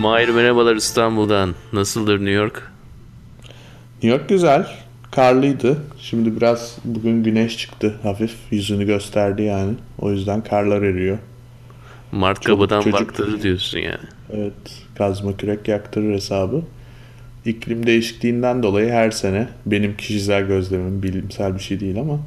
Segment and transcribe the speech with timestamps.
[0.00, 1.54] Mahir merhabalar İstanbul'dan.
[1.72, 2.70] Nasıldır New York?
[4.02, 4.66] New York güzel.
[5.10, 5.76] Karlıydı.
[5.98, 8.34] Şimdi biraz bugün güneş çıktı hafif.
[8.50, 9.74] Yüzünü gösterdi yani.
[9.98, 11.18] O yüzden karlar eriyor.
[12.12, 13.98] Mart Çok kabadan çocuk- baktırır diyorsun yani.
[14.32, 14.52] Evet.
[14.98, 16.62] Kazma kürek yaktırır hesabı.
[17.44, 22.18] İklim değişikliğinden dolayı her sene benim kişisel gözlemim bilimsel bir şey değil ama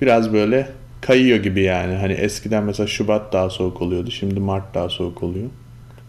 [0.00, 0.68] biraz böyle
[1.00, 1.94] kayıyor gibi yani.
[1.94, 4.10] Hani eskiden mesela Şubat daha soğuk oluyordu.
[4.10, 5.46] Şimdi Mart daha soğuk oluyor.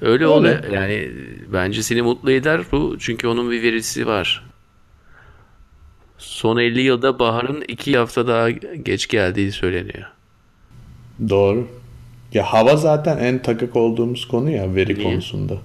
[0.02, 0.28] Öyle Öyle.
[0.28, 0.64] oluyor.
[0.72, 1.12] Yani
[1.54, 2.96] bence seni mutlu eder bu.
[3.00, 4.44] Çünkü onun bir verisi var.
[6.18, 8.50] Son 50 yılda baharın 2 hafta daha
[8.84, 10.06] geç geldiği söyleniyor.
[11.30, 11.68] Doğru.
[12.34, 15.04] Ya hava zaten en takık olduğumuz konu ya veri Niye?
[15.04, 15.58] konusunda.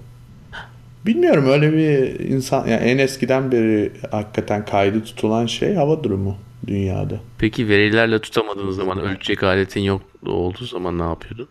[1.05, 7.19] Bilmiyorum öyle bir insan ya en eskiden beri hakikaten kaydı tutulan şey hava durumu dünyada.
[7.37, 11.47] Peki verilerle tutamadığın zaman ölçecek aletin yok olduğu zaman ne yapıyordun?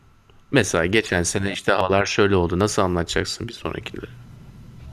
[0.52, 2.58] Mesela geçen sene işte havalar şöyle oldu.
[2.58, 4.06] Nasıl anlatacaksın bir sonrakinde?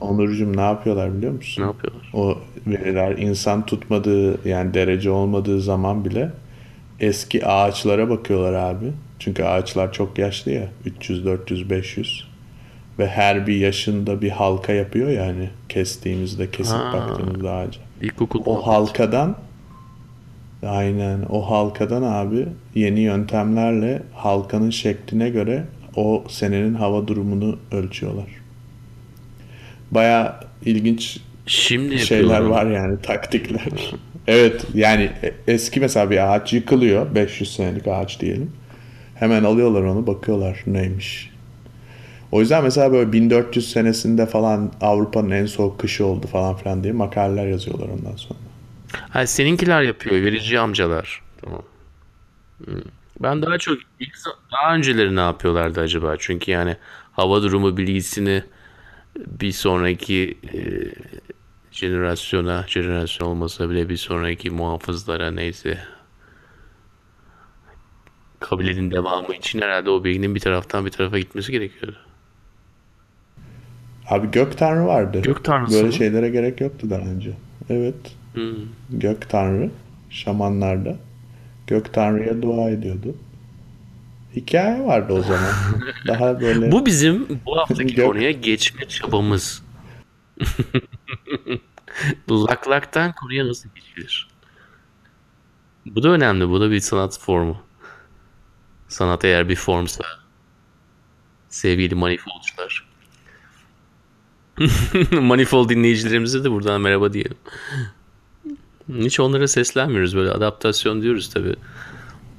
[0.00, 1.62] Onurcuğum ne yapıyorlar biliyor musun?
[1.62, 2.10] Ne yapıyorlar?
[2.14, 6.30] O veriler insan tutmadığı yani derece olmadığı zaman bile
[7.00, 8.92] eski ağaçlara bakıyorlar abi.
[9.18, 12.28] Çünkü ağaçlar çok yaşlı ya 300, 400, 500
[12.98, 16.92] ve her bir yaşında bir halka yapıyor yani kestiğimizde kesip Ha.
[16.92, 17.80] baktığımızda ağaca.
[18.00, 19.36] İlkokulda O halkadan
[20.66, 25.64] aynen o halkadan abi yeni yöntemlerle halkanın şekline göre
[25.96, 28.26] o senenin hava durumunu ölçüyorlar.
[29.90, 33.66] Baya ilginç Şimdi şeyler var yani taktikler.
[34.28, 38.50] Evet yani e- eski mesela bir ağaç yıkılıyor 500 senelik ağaç diyelim.
[39.14, 41.30] Hemen alıyorlar onu bakıyorlar neymiş.
[42.32, 46.92] O yüzden mesela böyle 1400 senesinde falan Avrupa'nın en soğuk kışı oldu falan filan diye
[46.92, 48.40] makaleler yazıyorlar ondan sonra.
[48.92, 50.16] Ha, seninkiler yapıyor.
[50.16, 51.22] Verici amcalar.
[51.42, 51.62] Tamam.
[52.64, 52.74] Hmm.
[53.20, 54.14] Ben daha çok ilk
[54.52, 56.16] daha önceleri ne yapıyorlardı acaba?
[56.18, 56.76] Çünkü yani
[57.12, 58.42] hava durumu bilgisini
[59.26, 60.60] bir sonraki e,
[61.70, 65.78] jenerasyona, jenerasyon olmasa bile bir sonraki muhafızlara neyse
[68.40, 71.96] kabilenin devamı için herhalde o bilginin bir taraftan bir tarafa gitmesi gerekiyordu.
[74.10, 75.22] Abi gök tanrı vardı.
[75.22, 75.92] Gök tanrısı Böyle mı?
[75.92, 77.32] şeylere gerek yoktu daha önce.
[77.70, 77.94] Evet.
[78.36, 78.54] Hmm.
[78.90, 79.70] Gök tanrı
[80.10, 80.96] şamanlarda
[81.66, 83.16] gök tanrıya dua ediyordu.
[84.36, 85.52] Hikaye vardı o zaman.
[86.06, 89.62] Daha böyle Bu bizim bu haftaki Gök- konuya geçme çabamız.
[92.30, 94.28] Laklaktan konuya nasıl geçilir?
[95.86, 96.48] Bu da önemli.
[96.48, 97.62] Bu da bir sanat formu.
[98.88, 100.04] Sanat eğer bir formsa.
[101.48, 102.86] Sevgili manifoldcular.
[105.20, 107.36] Manifold dinleyicilerimize de buradan merhaba diyelim.
[108.88, 110.16] Hiç onlara seslenmiyoruz.
[110.16, 111.54] Böyle adaptasyon diyoruz tabii.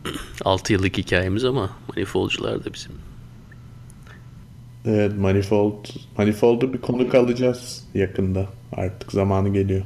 [0.45, 2.91] 6 yıllık hikayemiz ama manifoldcular da bizim.
[4.85, 5.85] evet, manifold
[6.17, 8.45] manifold'u bir konuk alacağız yakında.
[8.73, 9.81] Artık zamanı geliyor.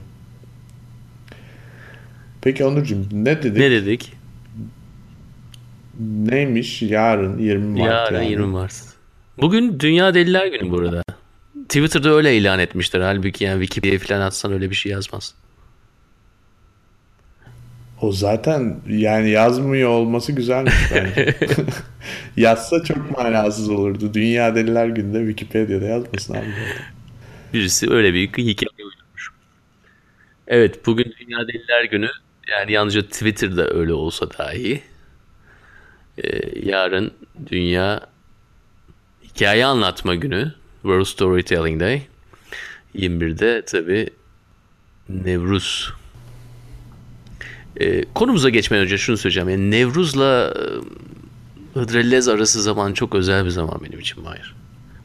[2.42, 3.58] Peki Onurcuğum ne dedik?
[3.58, 4.14] Ne dedik?
[6.00, 6.82] Neymiş?
[6.82, 8.32] Yarın 20 Mart Yarın yani.
[8.32, 8.74] 20 Mart.
[9.42, 11.04] Bugün Dünya Deliler Günü burada.
[11.70, 13.02] Twitter'da öyle ilan etmişler.
[13.02, 15.36] Halbuki yani Wikipedia'ya falan atsan öyle bir şey yazmaz.
[18.02, 21.36] O zaten yani yazmıyor olması güzelmiş bence.
[22.38, 24.14] Yazsa çok manasız olurdu.
[24.14, 26.46] Dünya Deliler Günü'nde Wikipedia'da yazmasın abi.
[27.54, 29.32] Birisi öyle bir hikaye uydurmuş.
[30.48, 32.10] Evet bugün Dünya Deliler Günü.
[32.52, 34.82] Yani yalnızca Twitter'da öyle olsa dahi.
[36.18, 37.12] Ee, yarın
[37.48, 38.08] Dünya
[39.24, 40.54] Hikaye Anlatma Günü.
[40.82, 42.02] World Storytelling Day.
[42.96, 44.10] 21'de tabi
[45.10, 46.01] Nevruz.
[47.82, 49.50] Ee, konumuza geçmeden önce şunu söyleyeceğim.
[49.50, 50.64] Yani Nevruz'la e,
[51.80, 54.56] Hıdrellez arası zaman çok özel bir zaman benim için Mahir.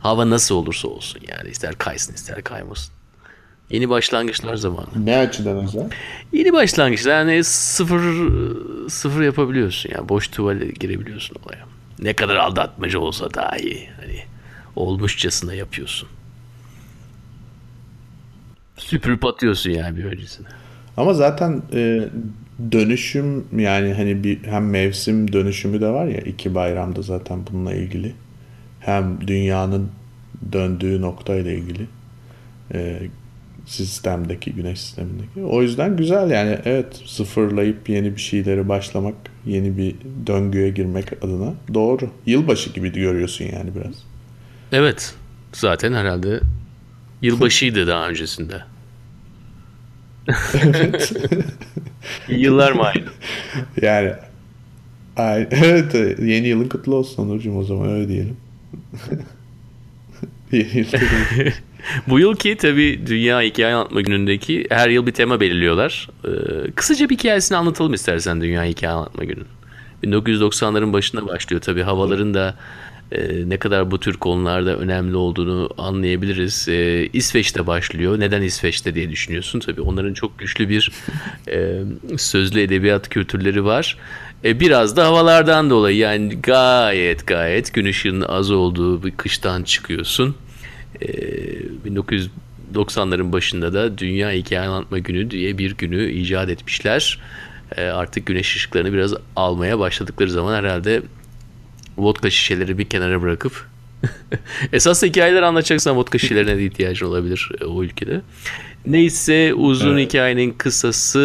[0.01, 2.93] Hava nasıl olursa olsun yani ister kaysın ister kaymasın.
[3.71, 4.87] Yeni başlangıçlar zamanı.
[5.05, 5.91] Ne açıdan özel?
[6.33, 8.03] Yeni başlangıçlar yani sıfır
[8.89, 11.67] sıfır yapabiliyorsun yani boş tuvale girebiliyorsun olaya.
[11.99, 14.19] Ne kadar aldatmaca olsa dahi hani
[14.77, 16.09] olmuşçasına yapıyorsun.
[18.77, 20.47] Süpürüp atıyorsun yani bir öncesine.
[20.97, 22.09] Ama zaten e,
[22.73, 28.15] dönüşüm yani hani bir hem mevsim dönüşümü de var ya iki bayramda zaten bununla ilgili.
[28.81, 29.91] Hem dünyanın
[30.53, 31.87] döndüğü noktayla ilgili.
[32.75, 33.03] E,
[33.67, 35.41] sistemdeki güneş sistemindeki.
[35.41, 39.15] O yüzden güzel yani evet sıfırlayıp yeni bir şeyleri başlamak,
[39.47, 39.95] yeni bir
[40.27, 42.11] döngüye girmek adına doğru.
[42.27, 43.95] Yılbaşı gibi görüyorsun yani biraz.
[44.73, 45.15] Evet
[45.53, 46.41] zaten herhalde
[47.23, 48.63] yılbaşıydı daha öncesinde.
[52.29, 53.05] Yıllar mı aynı?
[53.83, 54.13] Yani
[55.17, 58.37] ay, evet yeni yılın kutlu olsun Onurcuğum o zaman öyle diyelim.
[62.09, 66.09] Bu yılki tabii Dünya Hikaye Anlatma Günü'ndeki her yıl bir tema belirliyorlar.
[66.25, 66.31] Ee,
[66.71, 69.47] kısaca bir hikayesini anlatalım istersen Dünya Hikaye Anlatma Günü'nün.
[70.05, 72.55] 1990'ların başında başlıyor tabii havaların da
[73.13, 76.69] e, ne kadar bu tür konularda önemli olduğunu anlayabiliriz.
[76.69, 78.21] E, İsveç'te başlıyor.
[78.21, 79.61] Neden İsveç'te diye düşünüyorsun.
[79.61, 80.93] Tabii onların çok güçlü bir
[81.49, 81.83] e,
[82.17, 83.97] sözlü edebiyat kültürleri var.
[84.45, 90.37] E, biraz da havalardan dolayı yani gayet gayet gün ışığının az olduğu bir kıştan çıkıyorsun.
[91.01, 91.09] E,
[92.75, 97.19] 1990'ların başında da Dünya Hikaye Anlatma Günü diye bir günü icat etmişler.
[97.77, 101.03] E, artık güneş ışıklarını biraz almaya başladıkları zaman herhalde
[101.99, 103.67] vodka şişeleri bir kenara bırakıp
[104.73, 108.21] esas hikayeler anlatacaksan vodka şişelerine de ihtiyacın olabilir e, o ülkede.
[108.87, 110.09] Neyse uzun evet.
[110.09, 111.19] hikayenin kısası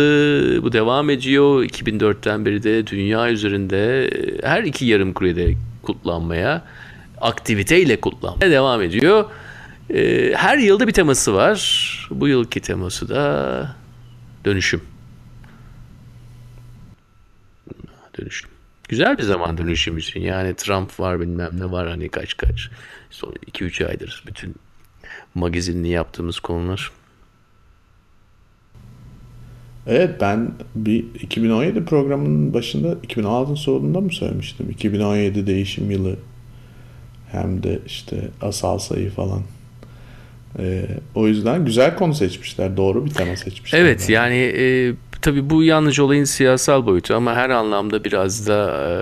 [0.63, 1.63] bu devam ediyor.
[1.63, 6.65] 2004'ten beri de dünya üzerinde e, her iki yarım kürede kutlanmaya,
[7.21, 9.25] aktiviteyle kutlanmaya devam ediyor.
[9.93, 11.87] E, her yılda bir teması var.
[12.11, 13.75] Bu yılki teması da
[14.45, 14.81] dönüşüm.
[18.17, 18.50] Dönüşüm.
[18.91, 20.21] Güzel bir zaman dönüşüm için.
[20.21, 22.69] Yani Trump var bilmem ne var hani kaç kaç.
[23.09, 24.55] Son 2-3 aydır bütün
[25.35, 26.91] magazinli yaptığımız konular.
[29.87, 34.69] Evet ben bir 2017 programının başında 2016'ın sonunda mı söylemiştim?
[34.69, 36.15] 2017 değişim yılı
[37.31, 39.41] hem de işte asal sayı falan.
[40.59, 42.77] Ee, o yüzden güzel konu seçmişler.
[42.77, 43.79] Doğru bir tema seçmişler.
[43.79, 44.13] Evet bence.
[44.13, 48.93] yani e, tabii bu yalnız olayın siyasal boyutu ama her anlamda biraz da e,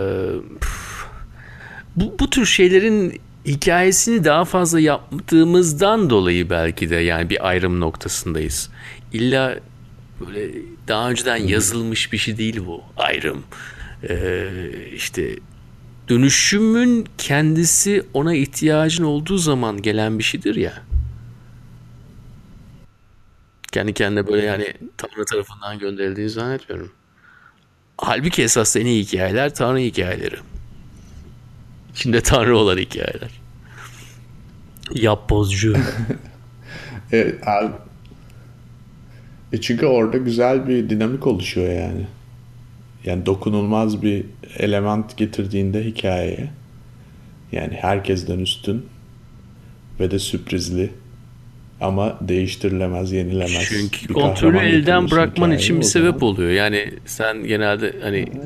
[1.96, 8.70] bu, bu tür şeylerin hikayesini daha fazla yaptığımızdan dolayı belki de yani bir ayrım noktasındayız.
[9.14, 9.56] İlla
[10.20, 10.52] böyle
[10.88, 13.44] daha önceden yazılmış bir şey değil bu ayrım.
[14.10, 14.48] Ee,
[14.96, 15.36] işte
[16.10, 20.74] dönüşümün kendisi ona ihtiyacın olduğu zaman gelen bir şeydir ya.
[23.72, 26.92] Kendi kendine böyle yani Tanrı tarafından gönderildiğini zannetmiyorum.
[27.98, 30.36] Halbuki esas en iyi hikayeler Tanrı hikayeleri.
[31.94, 33.30] İçinde Tanrı olan hikayeler.
[34.94, 35.76] Yapbozcu.
[37.12, 37.44] evet,
[39.54, 42.08] e çünkü orada güzel bir dinamik oluşuyor yani.
[43.06, 44.26] Yani dokunulmaz bir
[44.58, 46.50] element getirdiğinde hikayeye
[47.52, 48.86] yani herkesten üstün
[50.00, 50.94] ve de sürprizli
[51.82, 53.66] ama değiştirilemez, yenilemez.
[53.70, 56.52] Çünkü bir kontrolü elden bırakman için bir sebep oluyor.
[56.52, 58.46] Yani sen genelde hani evet.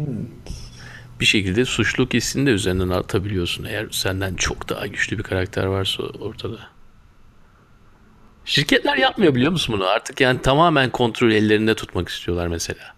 [1.19, 6.03] bir şekilde suçluluk hissini de üzerinden atabiliyorsun eğer senden çok daha güçlü bir karakter varsa
[6.03, 6.59] ortada.
[8.45, 9.87] Şirketler yapmıyor biliyor musun bunu?
[9.87, 12.93] Artık yani tamamen kontrol ellerinde tutmak istiyorlar mesela.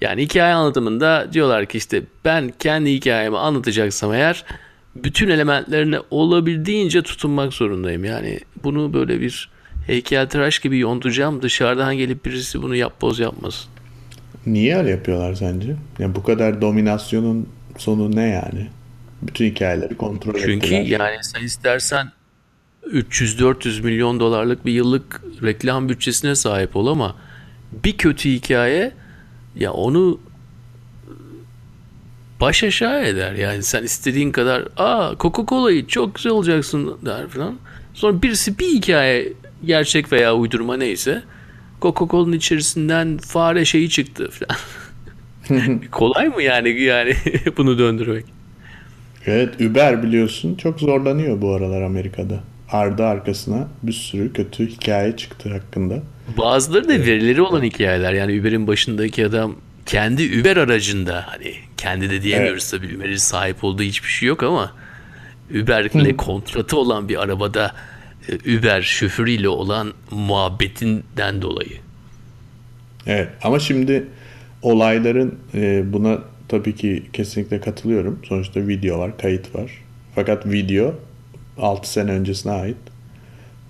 [0.00, 4.44] Yani hikaye anlatımında diyorlar ki işte ben kendi hikayemi anlatacaksam eğer
[4.96, 8.04] bütün elementlerine olabildiğince tutunmak zorundayım.
[8.04, 9.50] Yani bunu böyle bir
[9.88, 13.70] heykeltıraş gibi yontacağım dışarıdan gelip birisi bunu yap boz yapmasın.
[14.46, 15.76] Niye öyle yapıyorlar sence?
[15.98, 18.68] Yani bu kadar dominasyonun sonu ne yani?
[19.22, 20.78] Bütün hikayeleri kontrol Çünkü ettiler.
[20.78, 22.12] Çünkü yani sen istersen
[22.86, 27.16] 300-400 milyon dolarlık bir yıllık reklam bütçesine sahip ol ama
[27.72, 28.92] bir kötü hikaye
[29.56, 30.20] ya onu
[32.40, 33.32] baş aşağı eder.
[33.32, 37.56] Yani sen istediğin kadar aa Coca-Cola'yı çok güzel olacaksın der falan.
[37.94, 39.32] Sonra birisi bir hikaye
[39.64, 41.22] gerçek veya uydurma neyse
[41.82, 44.58] Coca-Cola'nın içerisinden fare şeyi çıktı falan.
[45.90, 47.14] Kolay mı yani yani
[47.56, 48.24] bunu döndürmek?
[49.26, 55.52] Evet Uber biliyorsun çok zorlanıyor bu aralar Amerika'da ardı arkasına bir sürü kötü hikaye çıktı
[55.52, 56.02] hakkında.
[56.38, 58.12] Bazıları da verileri olan hikayeler.
[58.12, 62.82] Yani Uber'in başındaki adam kendi Uber aracında hani kendi de diyemiyoruz evet.
[62.82, 64.72] tabii Uber'in sahip olduğu hiçbir şey yok ama
[65.50, 67.74] Uber'le kontratı olan bir arabada
[68.58, 71.76] Uber şoförüyle olan muhabbetinden dolayı.
[73.06, 74.06] Evet ama şimdi
[74.62, 76.18] olayların e, buna
[76.48, 78.20] tabii ki kesinlikle katılıyorum.
[78.28, 79.70] Sonuçta video var, kayıt var.
[80.14, 80.94] Fakat video
[81.58, 82.76] 6 sene öncesine ait.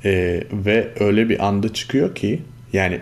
[0.05, 3.01] Ee, ve öyle bir anda çıkıyor ki yani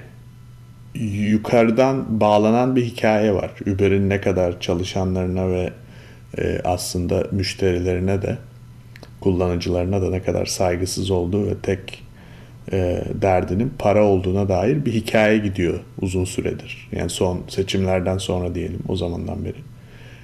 [1.14, 3.50] yukarıdan bağlanan bir hikaye var.
[3.66, 5.72] Uber'in ne kadar çalışanlarına ve
[6.38, 8.38] e, aslında müşterilerine de
[9.20, 12.02] kullanıcılarına da ne kadar saygısız olduğu ve tek
[12.72, 16.88] e, derdinin para olduğuna dair bir hikaye gidiyor uzun süredir.
[16.92, 19.58] Yani son seçimlerden sonra diyelim o zamandan beri.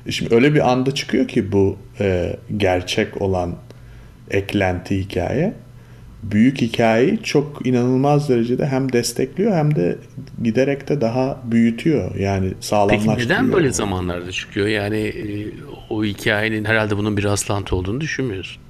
[0.07, 3.55] E, şimdi öyle bir anda çıkıyor ki bu e, gerçek olan
[4.31, 5.55] eklenti hikaye
[6.23, 9.99] büyük hikayeyi çok inanılmaz derecede hem destekliyor hem de
[10.43, 12.15] giderek de daha büyütüyor.
[12.15, 13.17] Yani sağlamlaştırıyor.
[13.17, 14.67] Peki neden böyle zamanlarda çıkıyor?
[14.67, 15.47] Yani e,
[15.91, 18.63] o hikayenin herhalde bunun bir rastlantı olduğunu düşünmüyorsun.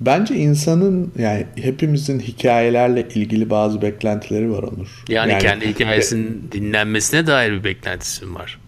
[0.00, 5.04] Bence insanın yani hepimizin hikayelerle ilgili bazı beklentileri var Onur.
[5.08, 8.58] Yani, yani kendi hikayesinin dinlenmesine dair bir beklentisi var.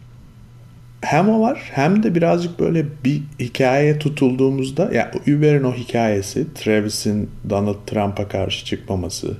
[1.00, 6.54] Hem o var hem de birazcık böyle bir hikayeye tutulduğumuzda ya yani Uber'in o hikayesi,
[6.54, 9.36] Travis'in Donald Trump'a karşı çıkmaması,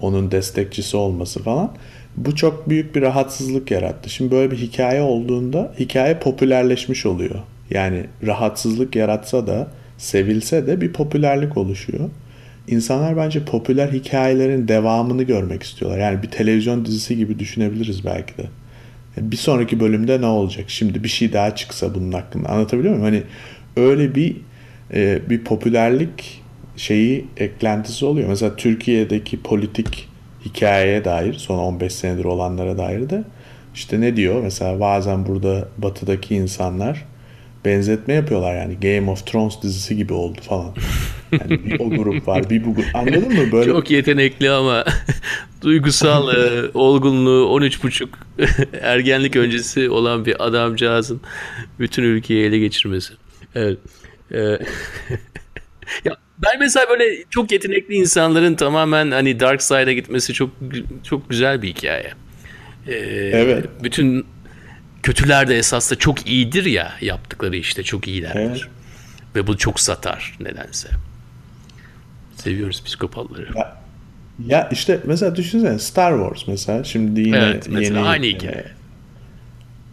[0.00, 1.72] onun destekçisi olması falan
[2.16, 4.10] bu çok büyük bir rahatsızlık yarattı.
[4.10, 7.34] Şimdi böyle bir hikaye olduğunda hikaye popülerleşmiş oluyor.
[7.70, 12.10] Yani rahatsızlık yaratsa da sevilse de bir popülerlik oluşuyor.
[12.68, 15.98] İnsanlar bence popüler hikayelerin devamını görmek istiyorlar.
[15.98, 18.42] Yani bir televizyon dizisi gibi düşünebiliriz belki de.
[19.16, 20.64] Bir sonraki bölümde ne olacak?
[20.68, 22.48] Şimdi bir şey daha çıksa bunun hakkında.
[22.48, 23.04] Anlatabiliyor muyum?
[23.04, 23.22] Hani
[23.76, 24.36] öyle bir
[24.94, 26.42] e, bir popülerlik
[26.76, 28.28] şeyi eklentisi oluyor.
[28.28, 30.08] Mesela Türkiye'deki politik
[30.44, 33.24] hikayeye dair son 15 senedir olanlara dair de
[33.74, 34.42] işte ne diyor?
[34.42, 37.04] Mesela bazen burada batıdaki insanlar
[37.66, 40.74] benzetme yapıyorlar yani Game of Thrones dizisi gibi oldu falan.
[41.32, 42.86] Yani bir o grup var bir bu grup.
[42.94, 43.52] Anladın mı?
[43.52, 43.72] Böyle...
[43.72, 44.84] Çok yetenekli ama
[45.62, 48.08] duygusal e, olgunluğu 13,5
[48.82, 51.20] ergenlik öncesi olan bir adamcağızın
[51.78, 53.14] bütün ülkeyi ele geçirmesi.
[53.54, 53.78] Evet.
[54.30, 54.38] E,
[56.04, 60.50] ya ben mesela böyle çok yetenekli insanların tamamen hani dark side'a gitmesi çok
[61.04, 62.12] çok güzel bir hikaye.
[62.88, 62.94] Ee,
[63.32, 63.64] evet.
[63.82, 64.26] Bütün
[65.06, 68.40] kötüler de esas da çok iyidir ya yaptıkları işte çok iyilerdir.
[68.40, 68.60] Evet.
[69.34, 70.88] Ve bu çok satar nedense.
[72.34, 73.48] Seviyoruz psikopatları.
[73.56, 73.76] Ya,
[74.46, 78.64] ya işte mesela düşünsene Star Wars mesela şimdi yine evet, mesela yeni aynı hikaye.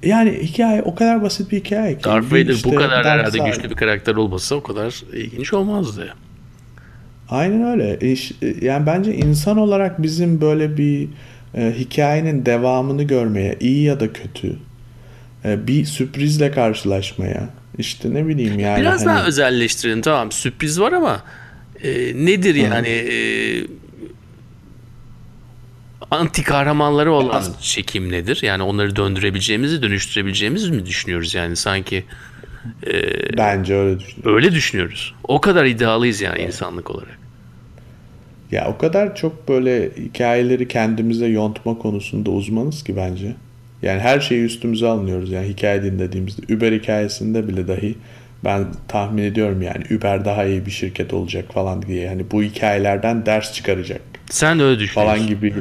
[0.03, 2.03] Yani hikaye o kadar basit bir hikaye ki.
[2.03, 6.13] Darth Vader işte, bu kadar herhalde güçlü bir karakter olmasa o kadar ilginç olmazdı.
[7.29, 8.15] Aynen öyle.
[8.61, 11.07] Yani bence insan olarak bizim böyle bir
[11.55, 14.55] e, hikayenin devamını görmeye, iyi ya da kötü, e,
[15.45, 18.81] bir sürprizle karşılaşmaya, işte ne bileyim yani.
[18.81, 19.05] Biraz hani...
[19.05, 21.23] daha özelleştirin tamam sürpriz var ama
[21.83, 21.91] e,
[22.25, 23.15] nedir yani e,
[26.11, 28.39] anti kahramanları olan çekim nedir?
[28.41, 32.03] Yani onları döndürebileceğimizi, dönüştürebileceğimizi mi düşünüyoruz yani sanki?
[32.87, 34.35] E, Bence öyle düşünüyoruz.
[34.35, 35.15] Öyle düşünüyoruz.
[35.23, 36.47] O kadar iddialıyız yani evet.
[36.47, 37.19] insanlık olarak.
[38.51, 43.35] Ya o kadar çok böyle hikayeleri kendimize yontma konusunda uzmanız ki bence.
[43.83, 46.55] Yani her şeyi üstümüze alınıyoruz yani hikaye dinlediğimizde.
[46.55, 47.95] Uber hikayesinde bile dahi
[48.43, 52.01] ben tahmin ediyorum yani Uber daha iyi bir şirket olacak falan diye.
[52.01, 54.01] Yani bu hikayelerden ders çıkaracak.
[54.29, 55.15] Sen öyle düşünüyorsun.
[55.15, 55.53] Falan gibi.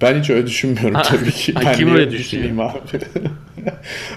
[0.00, 1.54] Ben hiç öyle düşünmüyorum tabii ki.
[1.64, 2.70] ben kim öyle düşünüyor?
[2.70, 3.00] Abi.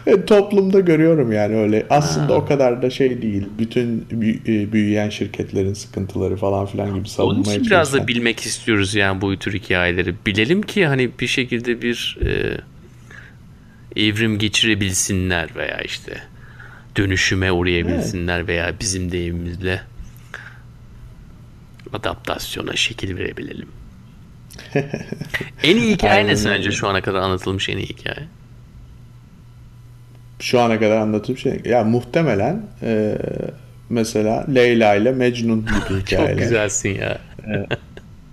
[0.07, 1.85] E, toplumda görüyorum yani öyle.
[1.89, 2.37] Aslında ha.
[2.37, 3.47] o kadar da şey değil.
[3.59, 4.05] Bütün
[4.47, 9.21] e, büyüyen şirketlerin sıkıntıları falan filan gibi savunmaya Onun için biraz da bilmek istiyoruz yani
[9.21, 10.15] bu tür hikayeleri.
[10.25, 12.57] Bilelim ki hani bir şekilde bir e,
[13.95, 16.23] evrim geçirebilsinler veya işte
[16.97, 18.47] dönüşüme uğrayabilsinler evet.
[18.47, 19.81] veya bizim deyimimizle
[21.93, 23.67] adaptasyona şekil verebilelim.
[25.63, 28.27] en iyi hikaye ne sence şu ana kadar anlatılmış en iyi hikaye?
[30.39, 31.61] Şu ana kadar anlatılmış şey.
[31.65, 33.17] Ya muhtemelen e,
[33.89, 36.29] mesela Leyla ile Mecnun gibi hikayeler.
[36.29, 37.17] Çok güzelsin ya.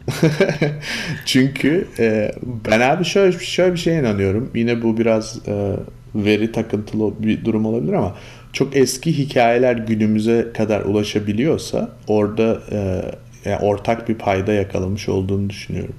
[1.27, 2.33] Çünkü e,
[2.71, 4.51] ben abi şöyle, şöyle bir şeye inanıyorum.
[4.55, 5.73] Yine bu biraz e,
[6.15, 8.17] veri takıntılı bir durum olabilir ama
[8.53, 13.03] çok eski hikayeler günümüze kadar ulaşabiliyorsa orada e,
[13.45, 15.95] yani ortak bir payda yakalamış olduğunu düşünüyorum.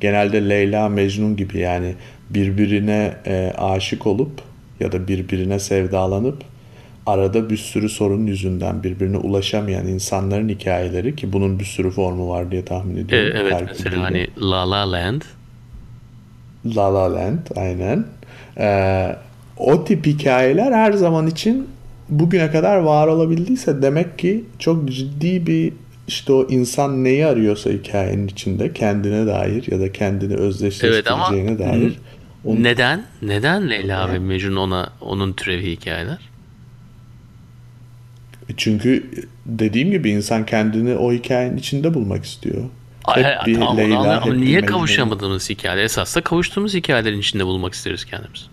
[0.00, 1.94] Genelde Leyla Mecnun gibi yani
[2.30, 4.30] birbirine e, aşık olup
[4.80, 6.42] ya da birbirine sevdalanıp
[7.06, 12.50] arada bir sürü sorun yüzünden birbirine ulaşamayan insanların hikayeleri ki bunun bir sürü formu var
[12.50, 13.32] diye tahmin ediyorum.
[13.40, 15.22] Evet, evet mesela hani La La Land.
[16.76, 18.06] La La Land aynen.
[18.58, 19.16] Ee,
[19.56, 21.68] o tip hikayeler her zaman için
[22.08, 25.72] bugüne kadar var olabildiyse demek ki çok ciddi bir
[26.08, 31.72] işte o insan neyi arıyorsa hikayenin içinde kendine dair ya da kendini özdeşleştireceğine evet, ama
[31.72, 31.98] dair.
[32.44, 32.62] Onu...
[32.62, 33.04] Neden?
[33.22, 36.18] Neden Leyla ve Mecnun ona onun türevi hikayeler?
[38.56, 39.10] Çünkü
[39.46, 42.64] dediğim gibi insan kendini o hikayenin içinde bulmak istiyor.
[43.08, 45.84] Hep ay, bir tamam, Leyla, ama niye kavuşamadığımız hikayeler?
[45.84, 48.44] Esasında kavuştuğumuz hikayelerin içinde bulmak isteriz kendimizi.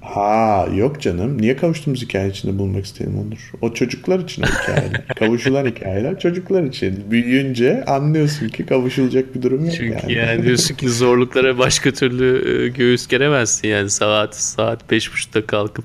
[0.00, 1.42] Ha yok canım.
[1.42, 3.52] Niye kavuştuğumuz hikaye içinde bulmak istedim Onur?
[3.60, 5.06] O çocuklar için o hikayeler.
[5.18, 7.10] Kavuşulan hikayeler çocuklar için.
[7.10, 10.12] Büyüyünce anlıyorsun ki kavuşulacak bir durum yok Çünkü yani.
[10.12, 13.68] yani diyorsun ki zorluklara başka türlü e, göğüs geremezsin.
[13.68, 15.84] Yani saat saat beş buçukta kalkıp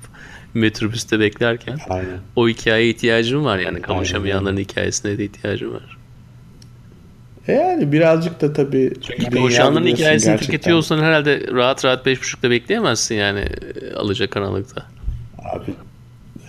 [0.54, 1.78] metrobüste beklerken.
[1.88, 2.18] Aynen.
[2.36, 3.82] O hikayeye ihtiyacım var yani.
[3.82, 5.98] Kavuşamayanların hikayesine de ihtiyacım var.
[7.48, 10.38] E yani birazcık da tabii Çünkü kavuşanların hikayesini gerçekten.
[10.38, 14.86] tüketiyorsan herhalde rahat rahat 5.30'da bekleyemezsin yani e, alacak karanlıkta.
[15.38, 15.70] Abi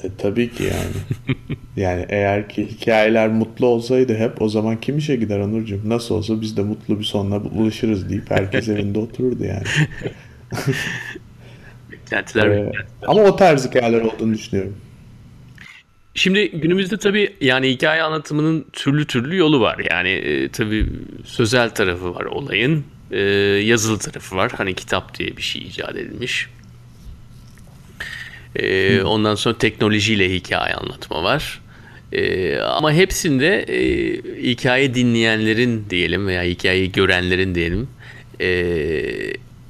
[0.04, 1.36] e, tabii ki yani.
[1.78, 5.82] Yani eğer ki hikayeler mutlu olsaydı hep o zaman kim işe gider Onurcuğum?
[5.86, 9.64] Nasıl olsa biz de mutlu bir sonla ulaşırız deyip herkes evinde otururdu yani.
[12.12, 12.86] Beklentiler, Ee, beklentiler.
[13.08, 14.76] ama o tarz hikayeler olduğunu düşünüyorum.
[16.16, 19.78] Şimdi günümüzde tabii yani hikaye anlatımının türlü türlü yolu var.
[19.92, 20.86] Yani e, tabii
[21.26, 23.20] sözel tarafı var olayın, e,
[23.64, 24.52] yazılı tarafı var.
[24.58, 26.48] Hani kitap diye bir şey icat edilmiş.
[28.56, 31.62] E, ondan sonra teknolojiyle hikaye anlatma var.
[32.12, 33.82] E, ama hepsinde e,
[34.52, 37.88] hikaye dinleyenlerin diyelim veya hikayeyi görenlerin diyelim
[38.42, 38.50] e,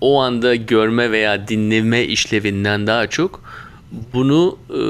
[0.02, 3.44] o anda görme veya dinleme işlevinden daha çok
[4.14, 4.82] bunu e,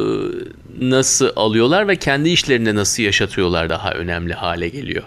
[0.89, 5.03] nasıl alıyorlar ve kendi işlerinde nasıl yaşatıyorlar daha önemli hale geliyor.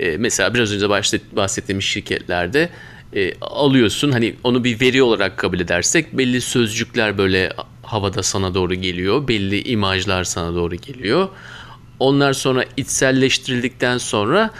[0.00, 0.88] E, mesela biraz önce
[1.32, 2.68] bahsettiğim şirketlerde
[3.16, 8.74] e, alıyorsun hani onu bir veri olarak kabul edersek belli sözcükler böyle havada sana doğru
[8.74, 9.28] geliyor.
[9.28, 11.28] Belli imajlar sana doğru geliyor.
[11.98, 14.50] Onlar sonra içselleştirildikten sonra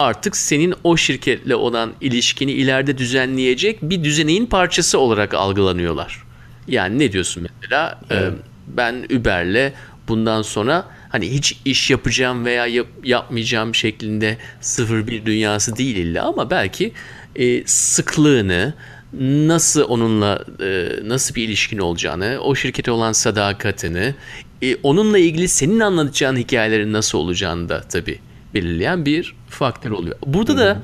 [0.00, 6.22] artık senin o şirketle olan ilişkini ileride düzenleyecek bir düzeneğin parçası olarak algılanıyorlar.
[6.68, 8.00] Yani ne diyorsun mesela?
[8.10, 8.30] Ee,
[8.66, 9.72] ben Uber'le
[10.08, 16.24] bundan sonra hani hiç iş yapacağım veya yap- yapmayacağım şeklinde sıfır bir dünyası değil illa
[16.24, 16.92] ama belki
[17.36, 18.74] e, sıklığını
[19.20, 24.14] nasıl onunla e, nasıl bir ilişkin olacağını, o şirkete olan sadakatini,
[24.62, 28.18] e, onunla ilgili senin anlatacağın hikayelerin nasıl olacağını da tabii
[28.54, 30.16] belirleyen bir faktör oluyor.
[30.26, 30.82] Burada da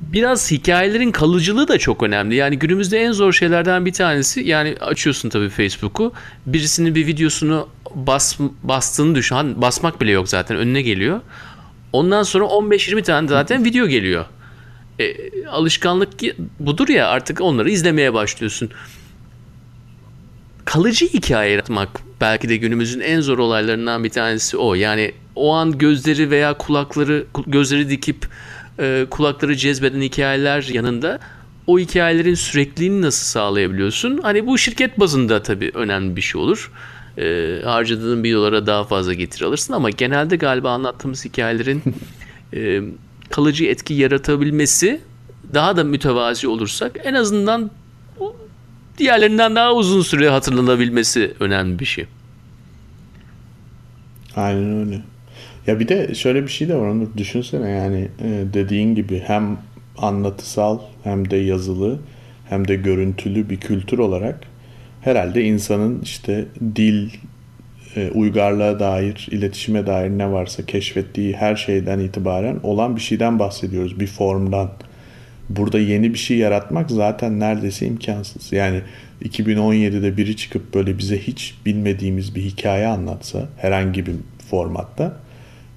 [0.00, 2.34] biraz hikayelerin kalıcılığı da çok önemli.
[2.34, 6.12] Yani günümüzde en zor şeylerden bir tanesi yani açıyorsun tabii Facebook'u.
[6.46, 9.34] Birisinin bir videosunu bas, bastığını düşün.
[9.34, 11.20] Hani basmak bile yok zaten önüne geliyor.
[11.92, 14.24] Ondan sonra 15-20 tane zaten video geliyor.
[15.00, 15.14] E,
[15.48, 16.08] alışkanlık
[16.60, 18.70] budur ya artık onları izlemeye başlıyorsun.
[20.72, 21.88] Kalıcı hikaye yaratmak
[22.20, 24.74] belki de günümüzün en zor olaylarından bir tanesi o.
[24.74, 28.26] Yani o an gözleri veya kulakları gözleri dikip
[28.78, 31.18] e, kulakları cezbeden hikayeler yanında
[31.66, 34.18] o hikayelerin sürekliliğini nasıl sağlayabiliyorsun?
[34.22, 36.72] Hani bu şirket bazında tabii önemli bir şey olur.
[37.18, 41.82] E, harcadığın bir dolara daha fazla getir alırsın ama genelde galiba anlattığımız hikayelerin
[42.54, 42.80] e,
[43.30, 45.00] kalıcı etki yaratabilmesi
[45.54, 47.70] daha da mütevazi olursak en azından
[48.98, 52.06] diğerlerinden daha uzun süre hatırlanabilmesi önemli bir şey.
[54.36, 55.00] Aynen öyle.
[55.66, 57.08] Ya bir de şöyle bir şey de var Onur.
[57.16, 59.58] Düşünsene yani e, dediğin gibi hem
[59.98, 61.98] anlatısal hem de yazılı
[62.48, 64.40] hem de görüntülü bir kültür olarak
[65.00, 66.44] herhalde insanın işte
[66.76, 67.10] dil,
[67.96, 74.00] e, uygarlığa dair, iletişime dair ne varsa keşfettiği her şeyden itibaren olan bir şeyden bahsediyoruz.
[74.00, 74.70] Bir formdan.
[75.56, 78.52] Burada yeni bir şey yaratmak zaten neredeyse imkansız.
[78.52, 78.82] Yani
[79.24, 84.14] 2017'de biri çıkıp böyle bize hiç bilmediğimiz bir hikaye anlatsa herhangi bir
[84.50, 85.16] formatta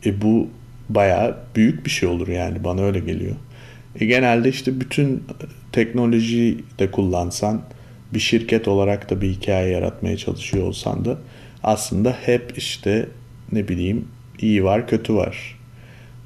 [0.05, 0.49] e bu
[0.89, 3.35] bayağı büyük bir şey olur yani bana öyle geliyor.
[3.99, 5.23] E genelde işte bütün
[5.71, 7.61] teknolojiyi de kullansan
[8.13, 11.17] bir şirket olarak da bir hikaye yaratmaya çalışıyor olsan da
[11.63, 13.09] aslında hep işte
[13.51, 14.07] ne bileyim
[14.39, 15.59] iyi var kötü var.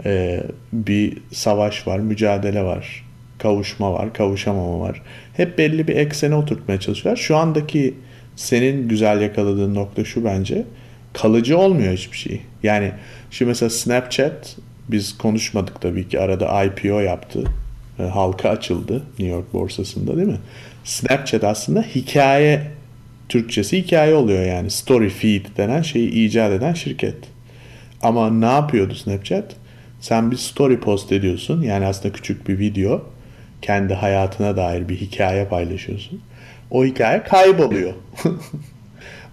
[0.05, 3.05] Ee, bir savaş var, mücadele var,
[3.39, 5.01] kavuşma var, kavuşamama var.
[5.33, 7.21] Hep belli bir eksene oturtmaya çalışıyorlar.
[7.21, 7.93] Şu andaki
[8.35, 10.65] senin güzel yakaladığın nokta şu bence
[11.13, 12.41] kalıcı olmuyor hiçbir şey.
[12.63, 12.91] Yani
[13.31, 14.55] şimdi mesela Snapchat
[14.89, 17.43] biz konuşmadık tabii ki arada IPO yaptı.
[17.99, 20.39] E, halka açıldı New York borsasında değil mi?
[20.83, 22.67] Snapchat aslında hikaye
[23.29, 24.71] Türkçesi hikaye oluyor yani.
[24.71, 27.15] Story feed denen şeyi icat eden şirket.
[28.01, 29.55] Ama ne yapıyordu Snapchat?
[29.99, 31.61] Sen bir story post ediyorsun.
[31.61, 33.05] Yani aslında küçük bir video.
[33.61, 36.21] Kendi hayatına dair bir hikaye paylaşıyorsun.
[36.71, 37.93] O hikaye kayboluyor.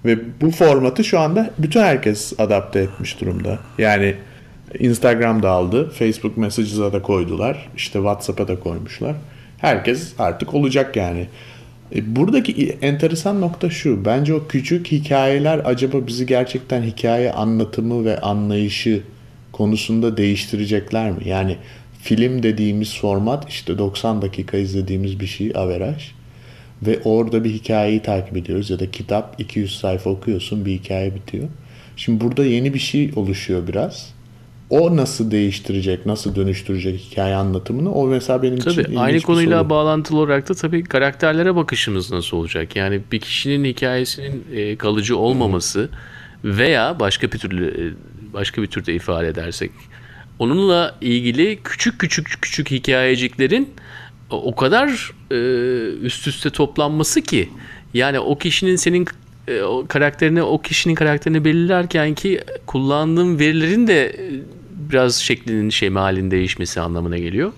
[0.04, 3.58] Ve bu formatı şu anda bütün herkes adapte etmiş durumda.
[3.78, 4.14] Yani
[4.78, 5.90] Instagram da aldı.
[5.90, 7.68] Facebook Messages'a da koydular.
[7.76, 9.16] İşte WhatsApp'a da koymuşlar.
[9.58, 11.26] Herkes artık olacak yani.
[11.94, 14.04] E, buradaki enteresan nokta şu.
[14.04, 19.02] Bence o küçük hikayeler acaba bizi gerçekten hikaye anlatımı ve anlayışı
[19.52, 21.22] konusunda değiştirecekler mi?
[21.24, 21.56] Yani
[22.06, 26.10] film dediğimiz format işte 90 dakika izlediğimiz bir şey averaj
[26.82, 31.48] ve orada bir hikayeyi takip ediyoruz ya da kitap 200 sayfa okuyorsun bir hikaye bitiyor.
[31.96, 34.16] Şimdi burada yeni bir şey oluşuyor biraz.
[34.70, 39.70] O nasıl değiştirecek, nasıl dönüştürecek hikaye anlatımını o mesela benim tabii, için aynı konuyla soru.
[39.70, 42.76] bağlantılı olarak da tabii karakterlere bakışımız nasıl olacak?
[42.76, 45.88] Yani bir kişinin hikayesinin e, kalıcı olmaması
[46.44, 47.82] veya başka bir türlü e,
[48.34, 49.70] başka bir türde ifade edersek
[50.38, 53.74] onunla ilgili küçük küçük küçük hikayeciklerin
[54.30, 55.36] o kadar e,
[56.02, 57.48] üst üste toplanması ki
[57.94, 59.06] yani o kişinin senin
[59.48, 64.30] e, o karakterini o kişinin karakterini belirlerken ki kullandığım verilerin de e,
[64.70, 67.52] biraz şeklinin şemalin değişmesi anlamına geliyor.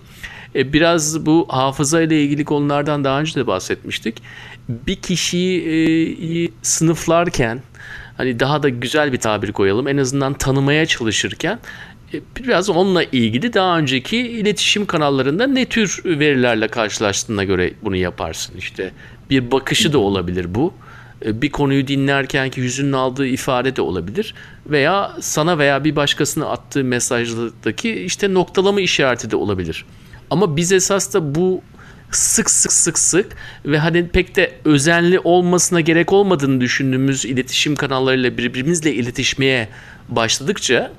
[0.54, 4.22] E, biraz bu hafıza ile ilgili konulardan daha önce de bahsetmiştik.
[4.68, 5.60] Bir kişiyi
[6.46, 7.62] e, sınıflarken
[8.16, 11.58] hani daha da güzel bir tabir koyalım en azından tanımaya çalışırken
[12.12, 18.54] biraz onunla ilgili daha önceki iletişim kanallarında ne tür verilerle karşılaştığına göre bunu yaparsın.
[18.58, 18.92] İşte
[19.30, 20.74] bir bakışı da olabilir bu.
[21.24, 24.34] E, bir konuyu dinlerken ki yüzünün aldığı ifade de olabilir
[24.66, 29.84] veya sana veya bir başkasına attığı mesajdaki işte noktalama işareti de olabilir.
[30.30, 31.62] Ama biz esas da bu
[32.10, 38.38] sık sık sık sık ve hani pek de özenli olmasına gerek olmadığını düşündüğümüz iletişim kanallarıyla
[38.38, 39.68] birbirimizle iletişmeye
[40.08, 40.92] başladıkça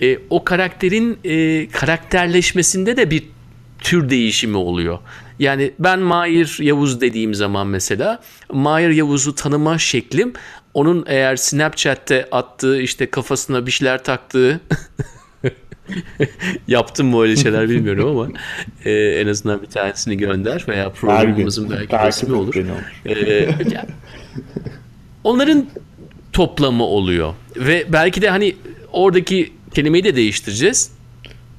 [0.00, 3.24] e, o karakterin e, karakterleşmesinde de bir
[3.78, 4.98] tür değişimi oluyor.
[5.38, 10.32] Yani ben Mahir Yavuz dediğim zaman mesela Mahir Yavuz'u tanıma şeklim
[10.74, 14.60] onun eğer Snapchat'te attığı işte kafasına bir şeyler taktığı
[16.68, 18.28] Yaptım mı öyle şeyler bilmiyorum ama
[18.84, 22.54] e, en azından bir tanesini gönder veya programımızın belki resmi olur.
[23.06, 23.48] E,
[25.24, 25.66] onların
[26.32, 28.56] toplamı oluyor ve belki de hani
[28.92, 30.92] oradaki kelimeyi de değiştireceğiz.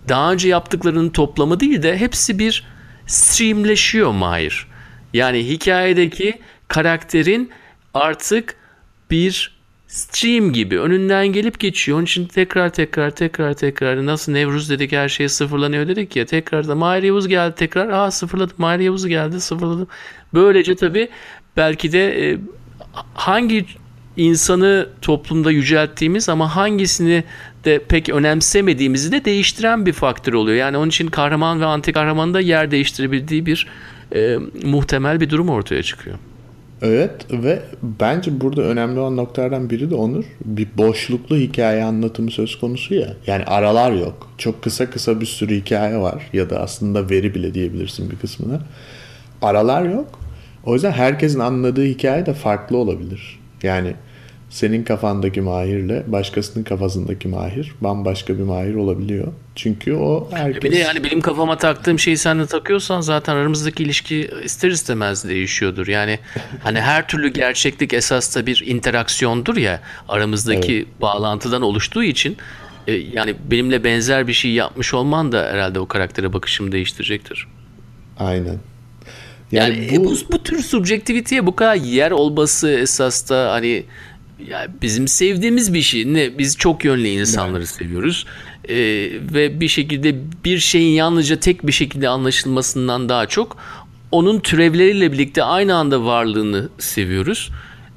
[0.09, 2.63] Daha önce yaptıklarının toplamı değil de hepsi bir
[3.07, 4.67] streamleşiyor Mahir.
[5.13, 7.51] Yani hikayedeki karakterin
[7.93, 8.55] artık
[9.11, 9.55] bir
[9.87, 11.97] stream gibi önünden gelip geçiyor.
[11.97, 16.67] Onun için tekrar tekrar tekrar tekrar nasıl Nevruz dedik her şey sıfırlanıyor dedik ya tekrar
[16.67, 19.87] da Mahir Yavuz geldi tekrar aa sıfırladım Mahir Yavuz geldi sıfırladım.
[20.33, 21.09] Böylece tabii
[21.57, 22.37] belki de e,
[23.13, 23.65] hangi
[24.17, 27.23] insanı toplumda yücelttiğimiz ama hangisini
[27.65, 30.57] de pek önemsemediğimizi de değiştiren bir faktör oluyor.
[30.57, 33.67] Yani onun için kahraman ve anti kahramanın da yer değiştirebildiği bir
[34.15, 36.17] e, muhtemel bir durum ortaya çıkıyor.
[36.81, 42.59] Evet ve bence burada önemli olan noktalardan biri de Onur bir boşluklu hikaye anlatımı söz
[42.59, 43.13] konusu ya.
[43.27, 44.29] Yani aralar yok.
[44.37, 48.59] Çok kısa kısa bir sürü hikaye var ya da aslında veri bile diyebilirsin bir kısmına.
[49.41, 50.19] Aralar yok.
[50.65, 53.39] O yüzden herkesin anladığı hikaye de farklı olabilir.
[53.63, 53.95] Yani
[54.55, 59.27] senin kafandaki mahirle başkasının kafasındaki mahir bambaşka bir mahir olabiliyor.
[59.55, 60.63] Çünkü o herkes...
[60.63, 65.27] Bir de yani benim kafama taktığım şeyi sen de takıyorsan zaten aramızdaki ilişki ister istemez
[65.27, 65.87] değişiyordur.
[65.87, 66.19] Yani
[66.63, 71.01] hani her türlü gerçeklik esas da bir interaksiyondur ya aramızdaki evet.
[71.01, 72.37] bağlantıdan oluştuğu için
[72.87, 77.47] e, yani benimle benzer bir şey yapmış olman da herhalde o karaktere bakışımı değiştirecektir.
[78.19, 78.59] Aynen.
[79.51, 80.05] Yani, yani bu...
[80.05, 83.85] bu bu tür subjektiviteye bu kadar yer olması esas da hani
[84.39, 86.13] ya bizim sevdiğimiz bir şey.
[86.13, 87.69] Ne biz çok yönlü insanları evet.
[87.69, 88.25] seviyoruz.
[88.69, 88.75] Ee,
[89.33, 93.57] ve bir şekilde bir şeyin yalnızca tek bir şekilde anlaşılmasından daha çok
[94.11, 97.49] onun türevleriyle birlikte aynı anda varlığını seviyoruz.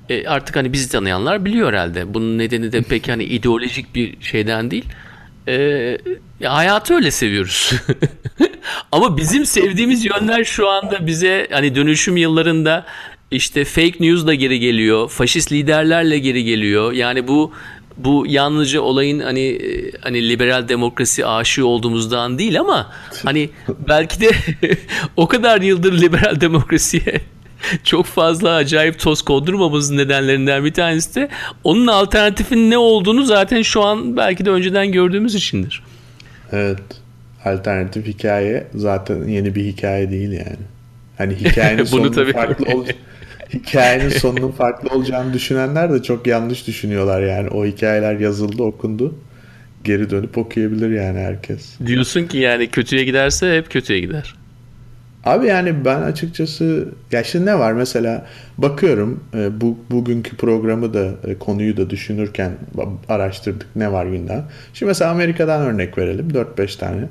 [0.09, 2.15] Ee, artık hani bizi tanıyanlar biliyor herhalde.
[2.15, 4.85] Bunun nedeni de pek hani ideolojik bir şeyden değil.
[5.49, 5.99] Ee,
[6.41, 7.73] ya hayatı öyle seviyoruz.
[8.93, 12.87] Ama bizim sevdiğimiz yönler şu anda bize hani dönüşüm yıllarında
[13.31, 15.09] işte fake news da geri geliyor.
[15.09, 16.93] Faşist liderlerle geri geliyor.
[16.93, 17.53] Yani bu
[17.97, 22.93] bu yalnızca olayın hani e, hani liberal demokrasi aşığı olduğumuzdan değil ama
[23.25, 23.51] hani
[23.89, 24.31] belki de
[25.17, 27.21] o kadar yıldır liberal demokrasiye
[27.85, 31.29] çok fazla acayip toz kondurmamızın nedenlerinden bir tanesi de
[31.65, 35.83] onun alternatifin ne olduğunu zaten şu an belki de önceden gördüğümüz içindir.
[36.53, 36.81] Evet.
[37.45, 40.67] Alternatif hikaye zaten yeni bir hikaye değil yani.
[41.19, 42.33] Hani hikayenin sonu tabii...
[42.33, 42.97] farklı olacak
[43.55, 47.49] hikayenin sonunun farklı olacağını düşünenler de çok yanlış düşünüyorlar yani.
[47.49, 49.15] O hikayeler yazıldı, okundu.
[49.85, 51.79] Geri dönüp okuyabilir yani herkes.
[51.87, 54.35] Diyorsun ki yani kötüye giderse hep kötüye gider.
[55.25, 58.27] Abi yani ben açıkçası ya şimdi ne var mesela
[58.59, 62.53] bakıyorum e, bu bugünkü programı da e, konuyu da düşünürken
[63.09, 64.45] araştırdık ne var gündem.
[64.75, 67.09] Şimdi mesela Amerika'dan örnek verelim 4-5 tane.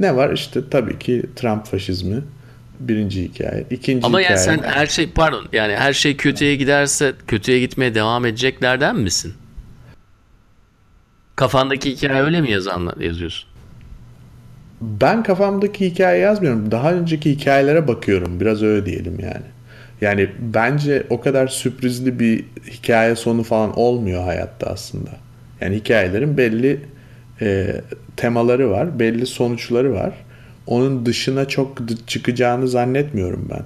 [0.00, 2.16] Ne var işte tabii ki Trump faşizmi,
[2.80, 3.64] birinci hikaye.
[3.70, 4.38] İkinci Ama hikaye.
[4.38, 9.34] yani sen her şey pardon yani her şey kötüye giderse kötüye gitmeye devam edeceklerden misin?
[11.36, 13.48] Kafandaki hikaye öyle mi yazanlar yazıyorsun?
[14.80, 16.70] Ben kafamdaki hikaye yazmıyorum.
[16.70, 18.40] Daha önceki hikayelere bakıyorum.
[18.40, 19.46] Biraz öyle diyelim yani.
[20.00, 25.10] Yani bence o kadar sürprizli bir hikaye sonu falan olmuyor hayatta aslında.
[25.60, 26.80] Yani hikayelerin belli
[27.40, 27.80] e,
[28.16, 30.12] temaları var, belli sonuçları var
[30.66, 33.62] onun dışına çok çıkacağını zannetmiyorum ben.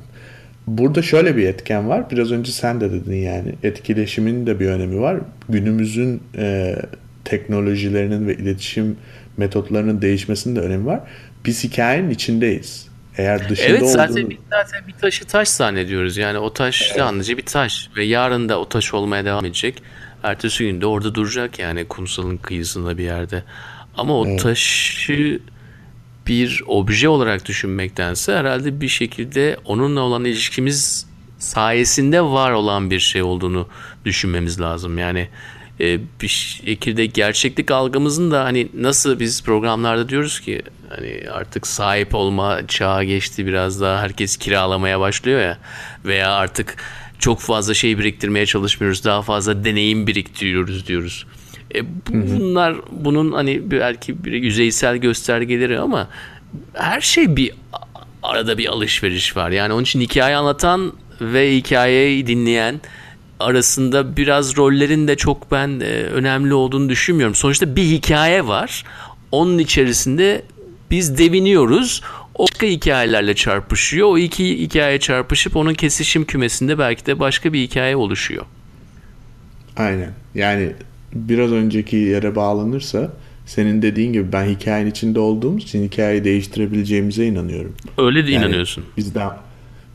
[0.67, 2.11] Burada şöyle bir etken var.
[2.11, 3.55] Biraz önce sen de dedin yani.
[3.63, 5.17] Etkileşimin de bir önemi var.
[5.49, 6.77] Günümüzün e,
[7.25, 8.97] teknolojilerinin ve iletişim
[9.37, 11.01] metotlarının değişmesinin de önemi var.
[11.45, 12.89] Biz hikayenin içindeyiz.
[13.19, 16.17] Eğer dışında Evet zaten olduğunu biz zaten bir taşı taş zannediyoruz.
[16.17, 19.83] Yani o taş yalnızca bir taş ve yarın da o taş olmaya devam edecek.
[20.23, 23.43] Ertesi gün de orada duracak yani kumsalın kıyısında bir yerde.
[23.97, 25.41] Ama o taşı
[26.27, 31.07] bir obje olarak düşünmektense herhalde bir şekilde onunla olan ilişkimiz
[31.39, 33.69] sayesinde var olan bir şey olduğunu
[34.05, 34.99] düşünmemiz lazım.
[34.99, 35.29] Yani
[35.81, 42.15] e, bir şekilde gerçeklik algımızın da hani nasıl biz programlarda diyoruz ki hani artık sahip
[42.15, 45.59] olma çağı geçti biraz daha herkes kiralamaya başlıyor ya
[46.05, 46.77] veya artık
[47.19, 51.27] çok fazla şey biriktirmeye çalışmıyoruz daha fazla deneyim biriktiriyoruz diyoruz.
[51.75, 56.09] E, bunlar bunun hani belki bir yüzeysel göstergeleri ama
[56.75, 57.53] her şey bir
[58.23, 59.51] arada bir alışveriş var.
[59.51, 62.81] Yani onun için hikaye anlatan ve hikayeyi dinleyen
[63.41, 67.35] arasında biraz rollerin de çok ben e, önemli olduğunu düşünmüyorum.
[67.35, 68.85] Sonuçta bir hikaye var.
[69.33, 70.43] Onun içerisinde
[70.91, 72.03] biz deviniyoruz.
[72.35, 74.09] O başka hikayelerle çarpışıyor.
[74.09, 78.45] O iki hikaye çarpışıp onun kesişim kümesinde belki de başka bir hikaye oluşuyor.
[79.77, 80.13] aynen.
[80.35, 80.73] Yani
[81.15, 83.13] biraz önceki yere bağlanırsa
[83.47, 87.75] senin dediğin gibi ben hikayenin içinde olduğumuz için hikayeyi değiştirebileceğimize inanıyorum.
[87.99, 88.85] Öyle de Yani inanıyorsun.
[88.97, 89.31] bizden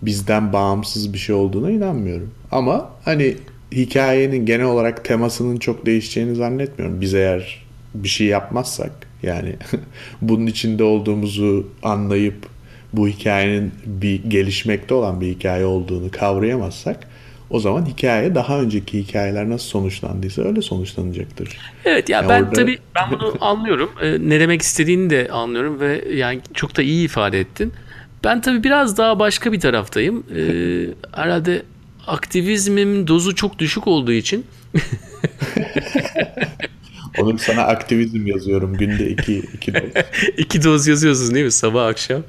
[0.02, 2.32] bizden bağımsız bir şey olduğuna inanmıyorum.
[2.52, 3.36] Ama hani
[3.72, 7.02] hikayenin genel olarak temasının çok değişeceğini zannetmiyorum.
[7.02, 8.92] Biz eğer bir şey yapmazsak
[9.24, 9.56] yani
[10.22, 12.36] bunun içinde olduğumuzu anlayıp
[12.94, 17.08] bu hikayenin bir gelişmekte olan bir hikaye olduğunu kavrayamazsak
[17.50, 21.58] o zaman hikaye daha önceki hikayeler nasıl sonuçlandıysa öyle sonuçlanacaktır.
[21.86, 23.92] Evet ya Ya ben orada tabii ben bunu anlıyorum.
[24.02, 27.74] Ee, ne demek istediğini de anlıyorum ve yani çok da iyi ifade ettin.
[28.24, 30.24] Ben tabii biraz daha başka bir taraftayım.
[30.36, 30.86] Ee,
[31.22, 31.64] herhalde
[32.08, 34.46] aktivizmin dozu çok düşük olduğu için
[37.20, 39.82] Onun sana aktivizm yazıyorum günde iki, iki doz.
[40.38, 41.52] iki doz yazıyorsunuz değil mi?
[41.52, 42.24] Sabah akşam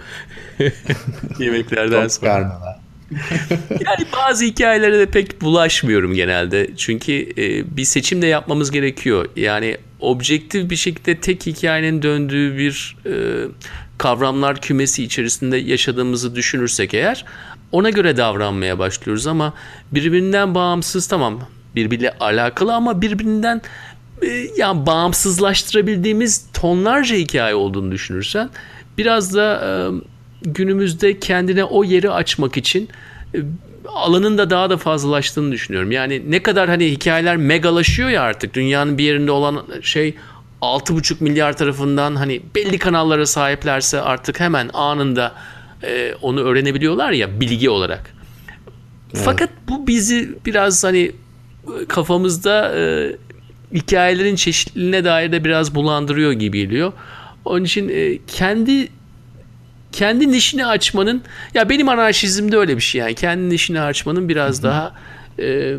[1.39, 2.33] yemeklerden sonra.
[2.33, 2.81] karnına.
[3.71, 6.71] Yani bazı hikayelere de pek bulaşmıyorum genelde.
[6.77, 9.29] Çünkü e, bir seçim de yapmamız gerekiyor.
[9.37, 13.13] Yani objektif bir şekilde tek hikayenin döndüğü bir e,
[13.99, 17.25] kavramlar kümesi içerisinde yaşadığımızı düşünürsek eğer
[17.73, 19.55] ona göre davranmaya başlıyoruz ama
[19.93, 21.41] birbirinden bağımsız tamam
[21.77, 23.63] birbiriyle alakalı ama birbirinden
[24.23, 28.51] e, yani bağımsızlaştırabildiğimiz tonlarca hikaye olduğunu düşünürsen
[28.99, 29.71] biraz da e,
[30.43, 32.89] günümüzde kendine o yeri açmak için
[33.35, 33.39] e,
[33.87, 35.93] alanın da daha da fazlalaştığını düşünüyorum.
[35.93, 40.15] Yani ne kadar hani hikayeler megalaşıyor ya artık dünyanın bir yerinde olan şey
[40.63, 45.35] 6,5 milyar tarafından hani belli kanallara sahiplerse artık hemen anında
[45.83, 48.15] e, onu öğrenebiliyorlar ya bilgi olarak.
[49.15, 51.13] Fakat bu bizi biraz hani
[51.89, 53.13] kafamızda e,
[53.75, 56.93] hikayelerin çeşitliliğine dair de biraz bulandırıyor gibi geliyor.
[57.45, 58.89] Onun için e, kendi
[59.93, 61.23] kendi nişini açmanın
[61.55, 64.95] ya benim anarşizmde öyle bir şey yani kendi nişini açmanın biraz daha
[65.39, 65.77] e,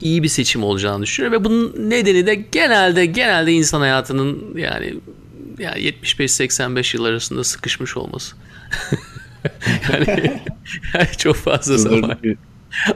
[0.00, 4.94] iyi bir seçim olacağını düşünüyorum ve bunun nedeni de genelde genelde insan hayatının yani
[5.58, 8.36] yani 75-85 yıl arasında sıkışmış olması.
[9.92, 10.40] yani,
[10.94, 12.18] yani çok fazla zaman.
[12.22, 12.36] Bir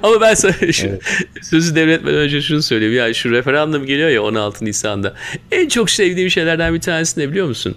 [0.02, 1.02] Ama ben sana şu, Evet.
[1.42, 2.94] sözü devretmeden önce şunu söyleyeyim.
[2.94, 5.14] Yani şu referandum geliyor ya 16 Nisan'da.
[5.52, 7.76] En çok sevdiğim şeylerden bir tanesi ne biliyor musun?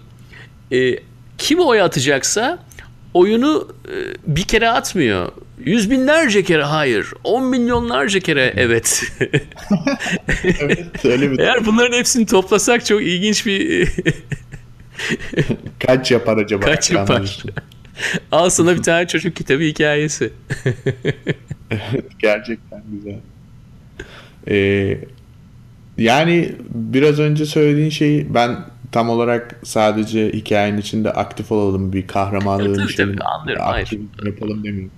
[0.71, 0.95] Ee,
[1.39, 2.60] kim oy atacaksa
[3.13, 3.95] oyunu e,
[4.28, 5.32] bir kere atmıyor.
[5.65, 7.08] Yüz binlerce kere hayır.
[7.23, 9.04] On milyonlarca kere evet.
[10.62, 13.89] Evet, öyle bir Eğer bunların hepsini toplasak çok ilginç bir
[15.80, 16.65] kaç yapar acaba?
[16.65, 17.43] kaç yapar.
[18.32, 20.34] Al sana bir tane çocuk kitabı hikayesi.
[22.19, 23.19] Gerçekten güzel.
[24.47, 24.97] Ee,
[25.97, 28.58] yani biraz önce söylediğin şeyi ben
[28.91, 32.08] tam olarak sadece hikayenin içinde aktif olalım, bir
[32.65, 33.84] tabii, dönüşelim, tabii, anlıyorum, hayır.
[33.84, 34.91] aktif yapalım demiyorum.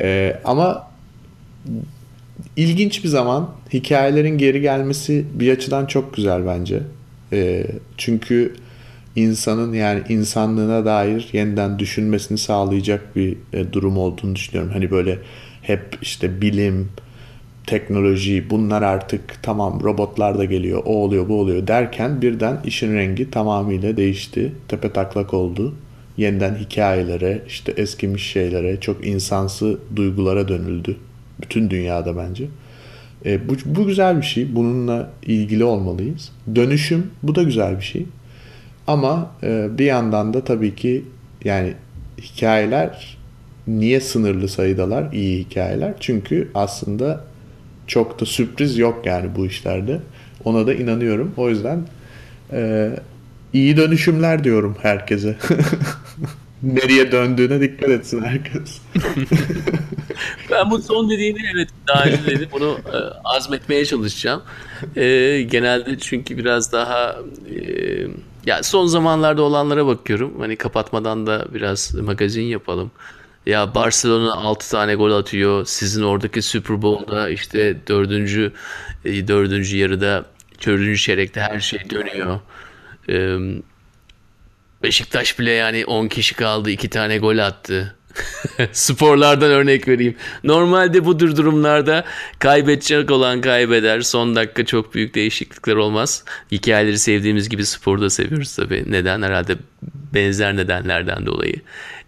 [0.00, 0.90] Ee, ama
[2.56, 6.82] ilginç bir zaman hikayelerin geri gelmesi bir açıdan çok güzel bence.
[7.32, 7.66] Ee,
[7.96, 8.54] çünkü
[9.16, 14.72] insanın yani insanlığına dair yeniden düşünmesini sağlayacak bir e, durum olduğunu düşünüyorum.
[14.72, 15.18] Hani böyle
[15.62, 16.88] hep işte bilim,
[17.66, 23.30] teknoloji bunlar artık tamam robotlar da geliyor, o oluyor, bu oluyor derken birden işin rengi
[23.30, 24.52] tamamıyla değişti.
[24.68, 25.74] Tepe taklak oldu.
[26.16, 30.96] Yeniden hikayelere, işte eskimiş şeylere, çok insansı duygulara dönüldü.
[31.42, 32.44] Bütün dünyada bence.
[33.26, 34.56] E, bu, bu güzel bir şey.
[34.56, 36.32] Bununla ilgili olmalıyız.
[36.54, 38.06] Dönüşüm bu da güzel bir şey.
[38.86, 41.04] Ama e, bir yandan da tabii ki
[41.44, 41.74] yani
[42.22, 43.16] hikayeler
[43.66, 45.94] niye sınırlı sayıdalar iyi hikayeler?
[46.00, 47.24] Çünkü aslında
[47.90, 50.00] çok da sürpriz yok yani bu işlerde.
[50.44, 51.34] Ona da inanıyorum.
[51.36, 51.86] O yüzden
[52.52, 52.90] e,
[53.52, 55.36] iyi dönüşümler diyorum herkese.
[56.62, 58.78] nereye döndüğüne dikkat etsin herkes.
[60.50, 64.42] Ben bu son dediğini evet daha önce dedim bunu e, azmetmeye çalışacağım.
[64.96, 65.02] E,
[65.42, 67.16] genelde çünkü biraz daha
[67.56, 67.60] e,
[68.46, 70.40] ya son zamanlarda olanlara bakıyorum.
[70.40, 72.90] Hani kapatmadan da biraz magazin yapalım.
[73.46, 75.64] Ya Barcelona 6 tane gol atıyor.
[75.64, 78.52] Sizin oradaki Super Bowl'da işte dördüncü
[79.04, 80.24] e, dördüncü yarıda
[80.66, 82.40] dördüncü çeyrekte her şey dönüyor.
[83.08, 83.38] E,
[84.82, 87.96] Beşiktaş bile yani 10 kişi kaldı 2 tane gol attı.
[88.72, 90.16] Sporlardan örnek vereyim.
[90.44, 92.04] Normalde bu durumlarda
[92.38, 94.00] kaybedecek olan kaybeder.
[94.00, 96.24] Son dakika çok büyük değişiklikler olmaz.
[96.52, 98.84] Hikayeleri sevdiğimiz gibi sporda seviyoruz tabii.
[98.86, 99.22] Neden?
[99.22, 99.56] Herhalde
[100.14, 101.56] benzer nedenlerden dolayı.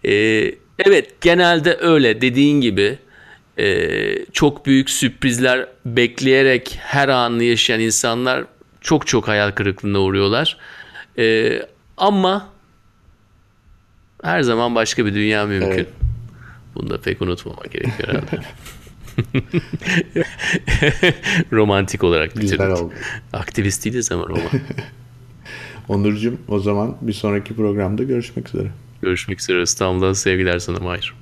[0.04, 0.54] Ee,
[0.86, 2.98] evet genelde öyle dediğin gibi
[3.58, 3.86] e,
[4.32, 8.44] çok büyük sürprizler bekleyerek her anı yaşayan insanlar
[8.80, 10.58] çok çok hayal kırıklığına uğruyorlar.
[11.18, 11.62] Ee,
[11.96, 12.48] ama
[14.22, 15.70] her zaman başka bir dünya mümkün.
[15.70, 15.88] Evet.
[16.74, 18.36] Bunu da pek unutmamak gerekiyor herhalde.
[21.52, 22.82] Romantik olarak Güzel bitirdik.
[22.82, 22.92] oldu.
[23.32, 24.42] Aktivist değiliz ama roman.
[25.88, 28.68] Onurcuğum o zaman bir sonraki programda görüşmek üzere.
[29.02, 31.21] Görüşmek üzere İstanbul'dan sevgiler sana Mahir.